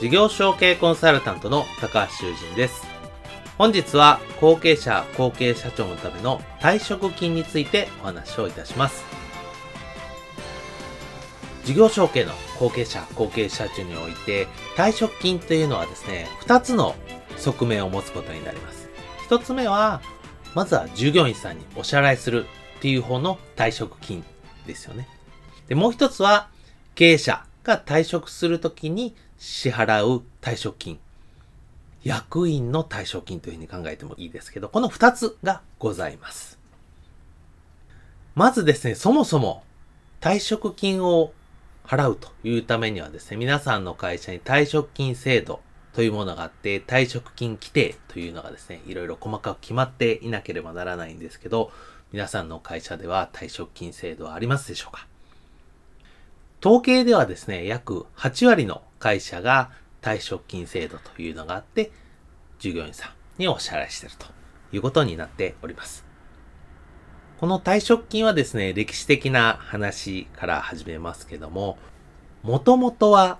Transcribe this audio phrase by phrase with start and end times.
[0.00, 2.86] 事業承継コンサルタントの高橋修人です。
[3.58, 9.04] 本日は後継者、後継社長のための退職金についてお話をいたします。
[11.66, 16.94] 事業承継の後継者、後継社長において退職金というのはですね、二つの
[17.36, 18.88] 側面を持つことになります。
[19.26, 20.00] 一つ目は、
[20.54, 22.46] まずは従業員さんにお支払いする
[22.78, 24.24] っていう方の退職金
[24.66, 25.06] ですよね。
[25.68, 26.48] で、もう一つは
[26.94, 31.00] 経営者が退職するときに支払う退職金。
[32.04, 36.58] 役員の退職金というふうに考えてもいいですけど、この二つがございます。
[38.34, 39.64] まずですね、そもそも
[40.20, 41.32] 退職金を
[41.86, 45.60] 払うというためにはですね、皆さんの会社に退職金制度
[45.94, 51.72] というものがあって、退職金規定というのがですね、いろいろ細かく決まっていなければならないんですけど、
[52.12, 55.06] 皆さんの会社では退職金制度はありますでしょうか
[56.62, 59.70] 統計ではですね、約8割の会社が
[60.00, 61.90] 退職金制度というのがあって、
[62.60, 64.26] 従業員さんにお支払いしていると
[64.72, 66.04] いうことになっております。
[67.40, 71.78] この退職金はですね、歴史的な話から始めますけども、
[72.42, 73.38] もともとは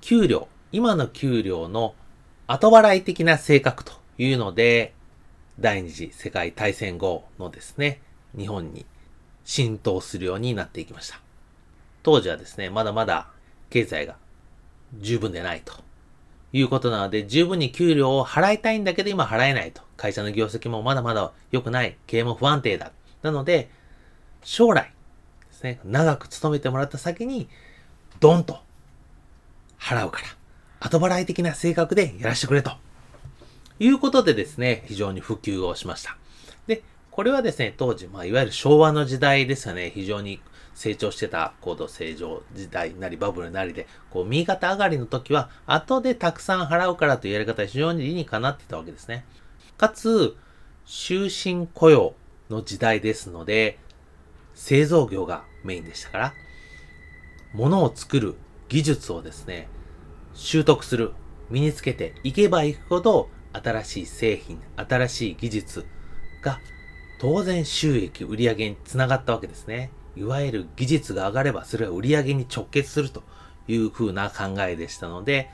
[0.00, 1.94] 給料、今の給料の
[2.46, 4.94] 後払い的な性格というので、
[5.60, 8.00] 第二次世界大戦後のですね、
[8.36, 8.86] 日本に
[9.44, 11.20] 浸透するようになっていきました。
[12.02, 13.28] 当時はですね、まだまだ
[13.68, 14.16] 経済が
[14.94, 15.74] 十分でないと
[16.52, 19.82] いうことなので、十分に給料を払いたいんだけど今払えないと。
[19.96, 21.96] 会社の業績もまだまだ良くない。
[22.06, 22.92] 経営も不安定だ。
[23.22, 23.70] なので、
[24.42, 24.92] 将来
[25.50, 27.48] ですね、長く勤めてもらった先に、
[28.20, 28.58] ドンと
[29.78, 30.26] 払うから、
[30.80, 32.72] 後払い的な性格でやらせてくれと。
[33.80, 36.16] いうことでですね、非常に普及をしました。
[36.66, 40.40] で、これはですね、当時、まあ、いわゆる昭和の時代ですよね、非常に
[40.78, 49.24] 成長してた高度成長時代なりバブルなりで、こう、右肩上がりの時は、後でたくさん払うからというやり方は非常に理にかなってたわけですね。
[49.76, 50.36] かつ、
[50.86, 52.14] 終身雇用
[52.48, 53.76] の時代ですので、
[54.54, 56.34] 製造業がメインでしたから、
[57.54, 58.36] 物を作る
[58.68, 59.66] 技術をですね、
[60.34, 61.12] 習得する、
[61.50, 65.86] 身につけていけばいくほど、新しい製品、新しい技術
[66.40, 66.60] が
[67.18, 69.90] 当然収益、売り上げにつながったわけですね。
[70.18, 73.22] いわゆる技術が上がればそれは売り上げに直結すると
[73.68, 75.48] いう風な考えでしたので、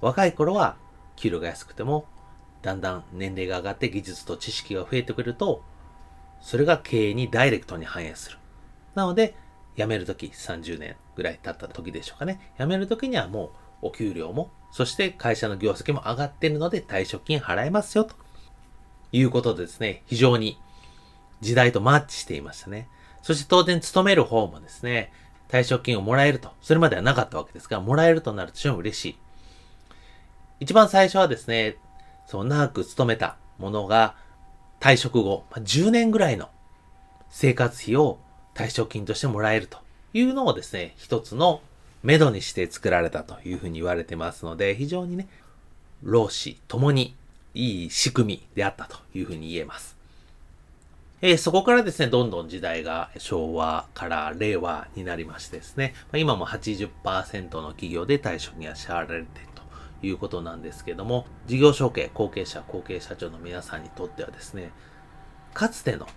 [0.00, 0.76] 若い頃は
[1.16, 2.06] 給料が安くても、
[2.60, 5.62] だんだん年齢が上がって技術と知識が増えてくると、
[6.40, 8.38] それが経営にダイレクトに反映する。
[8.94, 9.36] なので、
[9.76, 12.52] 辞めるとき30年ぐらい経った時でしょうかね。
[12.58, 13.52] 辞めるときにはも
[13.82, 18.14] うお給料も、そして会社の業績も上がっているので退職金払えますよと
[19.12, 20.58] いうことでですね、非常に
[21.40, 22.88] 時代とマッチしていましたね。
[23.22, 25.12] そして当然勤める方もですね、
[25.48, 26.50] 退職金をもらえると。
[26.60, 29.18] それまではなかったわけですが、もらえるとなると非常に嬉しい。
[30.60, 31.76] 一番最初はですね、
[32.26, 34.16] そう長く勤めたものが
[34.80, 36.48] 退職後、まあ、10年ぐらいの
[37.30, 38.18] 生活費を
[38.54, 39.78] 退職金としてもらえると
[40.12, 41.60] いうのをですね、一つの
[42.02, 45.28] 目処にして作られたというふうに言われてますので、非常にね、
[46.02, 47.14] 労使ともに
[47.54, 49.96] いい仕組みであったというふうに言えます。
[51.24, 59.62] えー、そこからですね、どんどん時代が昭和から令和になりましてですね、まあ、今も80%の企業で対象には支払われていると
[60.04, 64.72] いうことなんですけども、事業承継、後継者、後継社長の皆さんにとってはですね、
[65.54, 66.08] かつての、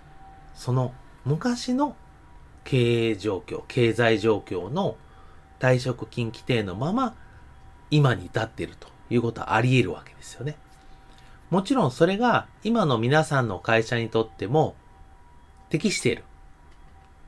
[0.56, 0.92] その
[1.24, 1.94] 昔の
[2.64, 4.96] 経営状況、経済状況の
[5.60, 7.14] 退職金規定のまま、
[7.92, 10.56] 今に至っているということはあり得るわけですよね。
[11.50, 14.74] もちろんそれが今の皆さんの会社にとっても
[15.68, 16.24] 適している。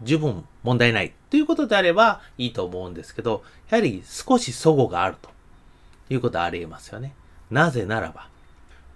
[0.02, 5.30] 十分問題ないということであればいいと思うんですけど、やはり少し齟齬があると
[6.10, 7.14] いうことはあり得ますよね。
[7.50, 8.28] なぜならば、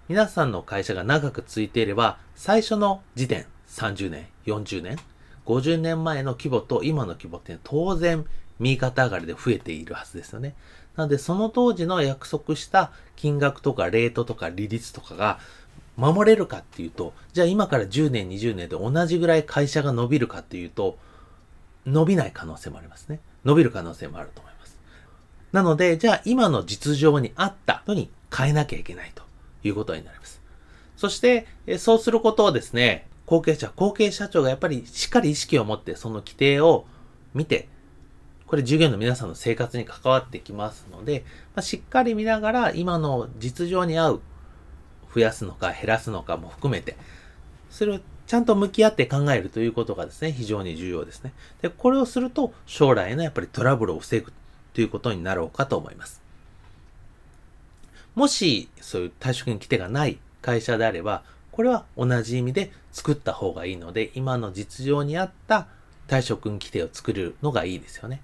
[0.07, 4.97] 皆さんの会社が長く続いていれば、最初の時点、30年、40年、
[5.45, 8.25] 50年前の規模と今の規模って当然
[8.59, 10.55] 右肩上がりで増えているはずですよね。
[10.95, 15.39] なので、その当時の約束した金額とかレートとか利率とかが
[15.97, 20.97] 守れるかっていうと、じゃあ今から10年、20年で同じぐらい会社が伸びるかっていうと、
[21.85, 23.19] 伸びない可能性もありますね。
[23.43, 24.79] 伸びる可能性もあると思います。
[25.51, 29.23] なので、じゃあ今の実情に合ったのに変えなきゃいけないと
[29.63, 30.41] いうことになります。
[30.97, 31.47] そして、
[31.77, 36.85] そうすることをですね、後継者、後継社長がやっぱりしっかり意識を持ってその規定を
[37.33, 37.67] 見て、
[38.47, 41.25] これ従業員の皆さんの生活に関わってきますので、
[41.55, 44.21] まあ、しっかり見ながら今の実情に合う
[45.13, 46.95] 増やすのか減らすのかも含めて、
[47.69, 51.33] それをちゃんと向き合って考えるということがですね、非常に重要ですね。
[51.61, 54.31] で、これをすると将来のやっぱりトラブルを防ぐ
[54.73, 56.21] ということになろうかと思います。
[58.15, 65.67] もし、そういう退職金規定がない会社であれば、これは同じ意味で作った方がいいので、今の実情に合った
[66.07, 68.21] 退職金規定を作るのがいいですよね。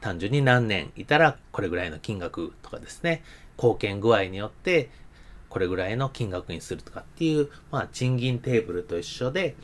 [0.00, 3.22] 単純に何年いたらこれぐらいの金額とかですね、
[3.56, 4.90] 貢献具合によって
[5.48, 9.56] これぐらいの金額にするとかっていう、まあ賃金テーブルと一緒で、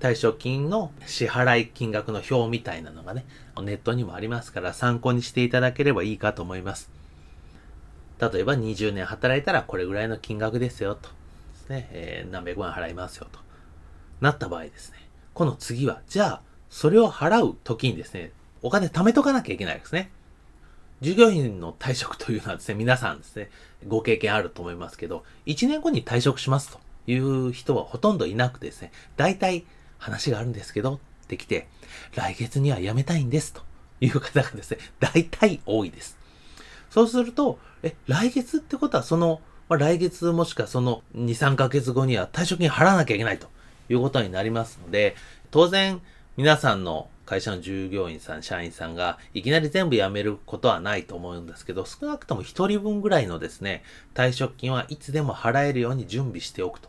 [0.00, 3.26] 退職金の支払い金額の表みたいなのがね、
[3.62, 6.90] ネットにもありますから参考にしていただければいいかと思います。
[8.20, 11.08] 例えば20年働いたらこれぐらいの金額ですよと。
[11.08, 11.14] で
[11.56, 13.38] すね、えー、何百万払いますよと。
[14.20, 14.98] なった場合ですね。
[15.34, 20.10] この次は、じゃあ、それを払う時にですね、お金貯めとかなきゃいけないですね。
[21.00, 23.50] 従業員の退職というのはですね、皆さんですね、
[23.86, 29.64] ご経験あると思いますけど、1年後に退職しますという人はほとんどいなくてですね、大体
[29.98, 30.98] 話があるんですけどっ
[31.30, 31.68] てきて、
[32.14, 33.62] 来月には辞めたいんですと
[34.00, 36.18] いう方がですね、大体多いです。
[36.90, 43.48] そうすると、え、来月ってことはその、まあ、来月もしくはその2、3ヶ月後には退職金払わなきゃいけないと
[43.88, 45.14] いうことになりますので、
[45.50, 46.02] 当然
[46.36, 53.84] 皆さんの会社の従業員さん、社員さんがいきなり全部辞めることはないと思うんですけど、少なくとも1人分ぐらいのですね、
[54.14, 56.88] 退職金はいつでも払えるように準備しておくと。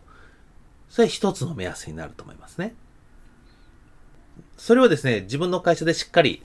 [0.90, 2.74] それ一つの目安になると思いますね。
[4.58, 6.42] それをですね、自分の会社でしっかり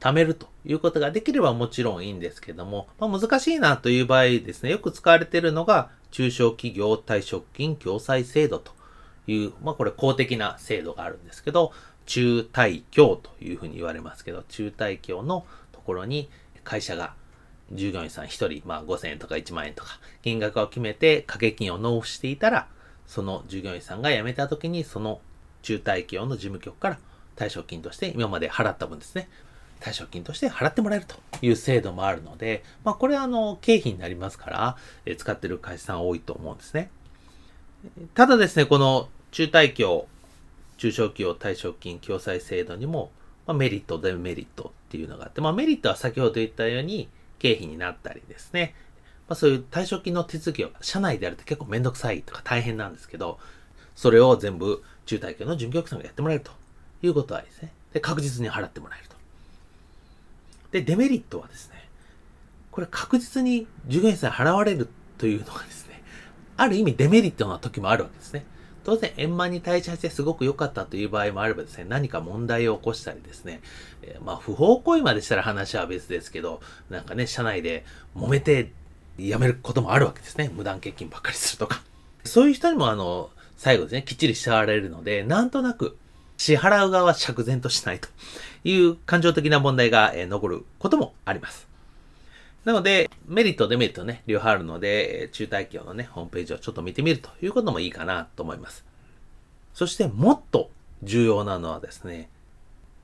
[0.00, 8.72] 貯めるということができればもちろんいいんですけども、まあ、難しいなという場合ですね、よく使われているのが中小企業退職金共済制度と
[9.26, 11.72] いう、まあこれ公的な制度があるんですけど、
[12.06, 16.28] 中退協というふうに言われますけど、中退協のところに
[16.64, 17.14] 会社が
[17.72, 18.28] 従業員さん1
[18.60, 22.68] 人、まあ5000円とか1万円とか金額を決めて掛け金を納付していたら、
[23.06, 25.20] その従業員さんが辞めた時にその
[25.62, 26.98] 中退協の事務局から
[27.36, 29.28] 退職金として今まで払った分ですね、
[29.80, 36.90] 退職金として払ってもらえるという制度もあるので、まあこれはあの経費になりますから、使ってる会社さん多いと思うんですね。
[38.14, 40.06] ただですね、この中退協
[40.76, 43.10] 中小企業退職金共済制度にも、
[43.46, 48.74] まあ、メリット、デメリットっていうのがあって、まあ、メリットは先ほど言ったように経費になったりですね、
[49.28, 53.38] まあ、そういう退職金の手続きを社内でやると結構めんどくさいとか大変なんですけど、
[53.94, 56.50] それを全部中退協の準備局さんがやってもらえると
[57.02, 59.16] いうことはですね、で確実に払ってもらえると。
[60.72, 61.88] で、デメリットはですね、
[62.70, 64.88] これ確実に従業員さん払われる
[65.18, 66.02] というのがですね、
[66.56, 68.44] ある意味デメリットな時もあるわけですね。
[68.84, 73.60] 当然円満に退社してすごく良かったという場合もあればですね、何か問題を起こしたりですね、
[74.02, 76.60] えー、まあ不法行為までしたら話は別ですけど、
[76.90, 78.70] なんかね、社内で揉めて
[79.18, 80.50] 辞めることもあるわけですね。
[80.54, 81.82] 無断欠勤ばっかりするとか。
[82.24, 85.96] そういう人にもあの、最後ですね、きっちり支払われるので、なんとなく
[86.36, 88.08] 支払う側は釈然としないと
[88.64, 91.73] いう感情的な問題が残ることもあります。
[92.64, 98.84] なので、メリット、デメリットね、両方あるので、中大企業のね、ホームページをちょっと見てみるということもいいかなと思います。
[99.74, 100.70] そして、もっと
[101.02, 102.30] 重要なのはですね、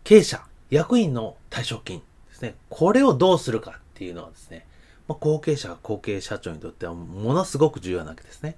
[0.02, 2.54] 経営者、役員の退職金ですね。
[2.70, 4.66] これをどうするかっていうのはですね、
[5.08, 8.56] ま、後継者、後継社長にとってはものすごく重要なわけですね。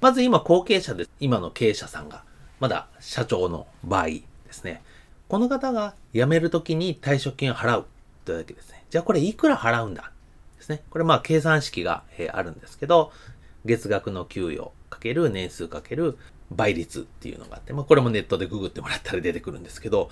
[0.00, 2.24] まず今、後継者で、今の経営者さんが、
[2.60, 4.82] まだ社長の場合ですね。
[5.28, 7.86] この方が辞めるときに退職金を払う
[8.24, 8.84] というわけですね。
[8.88, 10.10] じゃあこれいくら払うんだ
[10.60, 10.82] ですね。
[10.90, 13.12] これまあ計算式が、えあるんですけど、
[13.64, 16.18] 月額の給与かける年数かける
[16.50, 20.10] 倍率っていうのがあって、まあこれもネットでググってもらったら出てくるんですけど、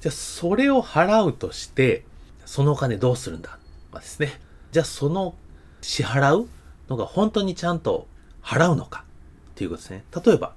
[0.00, 2.04] じゃあそれを払うとして、
[2.46, 3.58] そのお金どうするんだ、
[3.92, 4.40] まあ、ですね。
[4.72, 5.34] じゃあその
[5.82, 6.48] 支払う
[6.88, 8.06] のが本当にちゃんと
[8.42, 9.04] 払うのか
[9.52, 10.04] っていうことですね。
[10.24, 10.54] 例えば、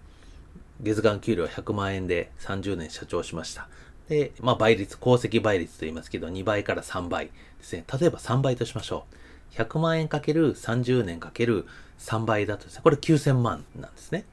[0.82, 3.68] 月間給料100万円で30年社長しました。
[4.08, 7.32] で、まあ倍率、功績倍率と言いますけど、2倍から3倍で
[7.62, 7.84] すね。
[8.00, 9.23] 例えば3倍としましょう。
[9.56, 11.66] 100万円かける30年かける
[12.00, 14.26] 3倍だとですね、これ9000万なんですね。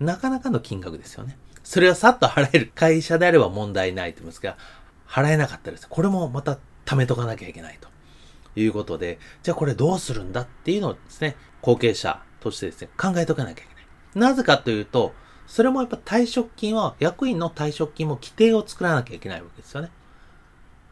[0.00, 1.36] なかなかの金額ですよね。
[1.64, 4.56] それをさっと払える会社であれば問題ないと思いますが、
[5.06, 7.88] 払えなかったです、これもまた貯めとかなきゃいけないと
[8.58, 14.30] いうことで、じゃあこれどうするんだっていうのをですね、後継者としてですね、考えとかなきゃいけない。
[14.30, 15.12] なぜかというと、
[15.46, 19.90] それもやっぱ退職金は、役員の退職金も規定を作らなきゃいけないわけですよね。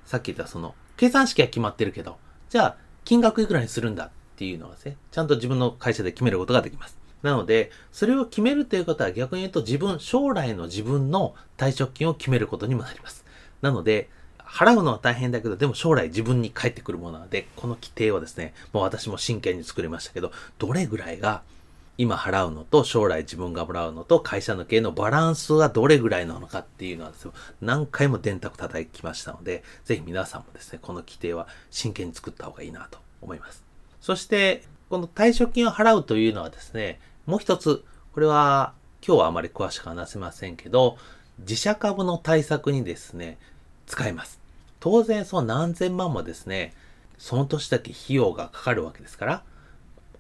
[0.05, 2.19] さっき言ったその、計算式は決まってるけど、
[2.57, 6.97] じゃあ、金額いくらにするんだっていうのはね、ちゃんと自分の会社で決めることができます。
[7.23, 13.27] なので、それを決めるということは逆に言うと自分、将来の自分の退職金を決めることにもなります。
[13.61, 14.09] なので、
[14.39, 21.43] 払うのは大変だけど、でも将来自分に返ってくるものなので、この規定はですね、もう私も真剣に作りましたけど、どれぐらいが
[21.99, 33.65] 今払うのと将来自分がもらうのと会社の経営のバランスはどれぐらいなのかっていうのはですね、何回も電卓叩きましたので、ぜひ皆さんもですね、この規定は真剣に作った方がいいなと思います。
[34.01, 38.75] そして、この退職金を払うというのはですね、もう一つ、これは
[39.07, 40.99] 今日はあまり詳しく話せませんけど、
[41.39, 43.39] 自社株の対策にですね、
[43.87, 44.41] 使えます。
[44.81, 46.75] 当然その何千万もですね、
[47.19, 49.43] その年だけ費用がかかるわけですから、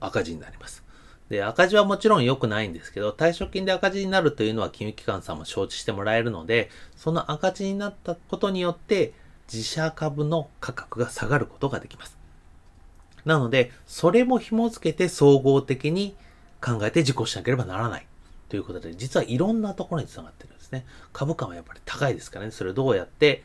[0.01, 0.86] 赤字になります。
[1.29, 9.13] で、赤字はもちろん良くないんですけど、退職金で赤字になるというのは金融機関さんも承知してもらえるので、その赤字になったことによって、
[9.53, 12.17] 自社株の価格が下がることができます。
[13.25, 16.15] なので、それも紐付けて総合的に
[16.61, 18.07] 考えて実行しなければならない。
[18.49, 20.87] ということで、実はいろんなところにつながってるんですね。
[21.13, 23.43] 株価はやっぱり高いですからね、それをどうやって、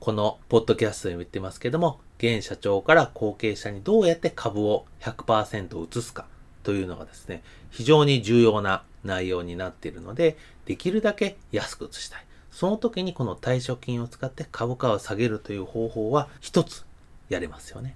[0.00, 6.26] このポッドキャストでも言ってますけども、現社長から後継者にどうやって株を100%移すか。
[6.66, 12.26] というのがですね、非常に重要な内容になっているので、できるだけ安く移したい。
[12.50, 16.84] その時にこの退職金を使って株価を下げるという方法は一つ
[17.28, 17.94] やれますよね。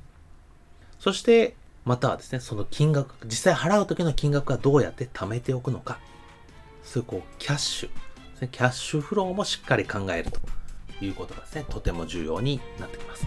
[1.01, 5.99] そして、またはですね、その金額、実際払う時の金額はどうやって貯めておくのか。
[6.85, 10.39] そういうこう、キャッシュ、キャッシュフローもしっかり考えると
[11.05, 13.27] いうことがですね、とても重要になってきます。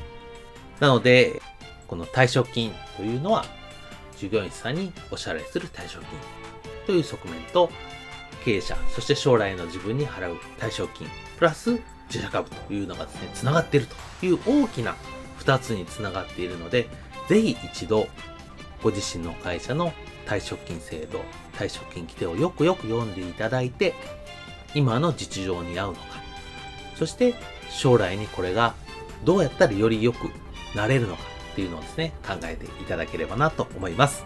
[0.79, 1.41] なので、
[1.89, 3.45] この退職金というのは
[4.17, 6.19] 従業員さんにお支払いする退職金
[6.85, 7.69] という側面と、
[8.43, 13.87] 経営者、そして将来の自分に払う退職金、プラス自社株というのがですね、繋がっている
[14.19, 14.95] という大きな
[15.39, 16.87] 2つに繋がっているので、
[17.29, 18.07] ぜひ一度、
[18.81, 19.93] ご自身の会社の
[20.25, 21.21] 退職金制度、
[21.57, 23.93] 退職金規定をよくよく読んでいただいて、
[24.75, 26.01] 今の実情に合うのか、
[26.95, 27.35] そして
[27.69, 28.75] 将来にこれが
[29.23, 30.29] どうやったらより良く
[30.75, 34.25] なれるのか、っていうのをですね、考えていただければなと思います。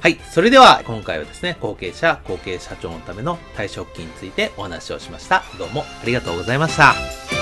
[0.00, 0.18] はい。
[0.30, 5.42] それでは、今回はですね、後継者、後継社長のための退職金についてお話をしました。
[5.58, 7.41] どうもありがとうございました。